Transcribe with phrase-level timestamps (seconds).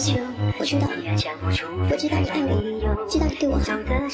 [0.00, 0.22] 我知道
[0.58, 4.08] 我知道你爱我知道你对我好感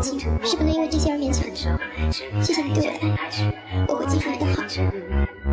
[0.00, 1.44] 情是不能因为这些而勉强。
[1.50, 5.43] 的谢谢你对我的爱我会记住你的好。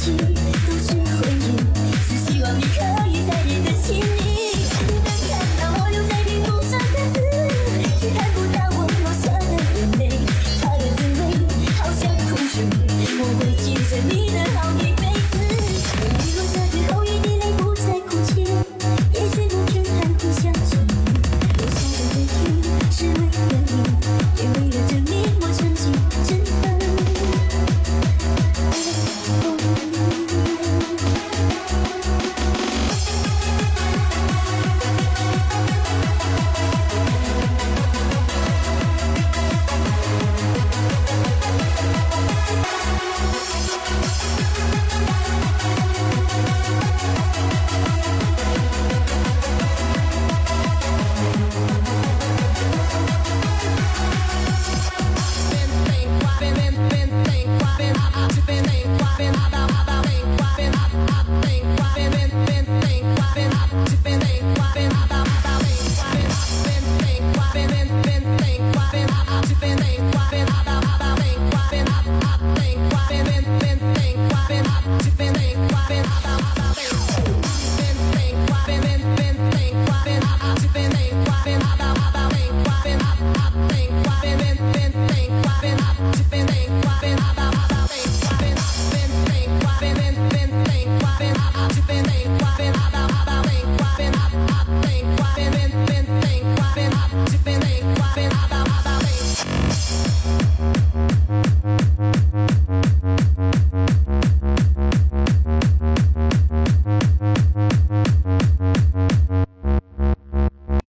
[0.00, 0.39] to